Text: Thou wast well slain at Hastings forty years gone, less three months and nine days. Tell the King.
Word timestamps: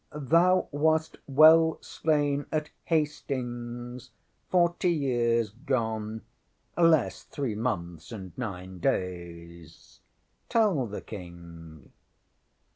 Thou 0.15 0.67
wast 0.71 1.19
well 1.27 1.77
slain 1.79 2.47
at 2.51 2.71
Hastings 2.85 4.09
forty 4.49 4.89
years 4.91 5.51
gone, 5.51 6.23
less 6.75 7.21
three 7.21 7.53
months 7.53 8.11
and 8.11 8.35
nine 8.35 8.79
days. 8.79 9.99
Tell 10.49 10.87
the 10.87 11.01
King. 11.01 11.91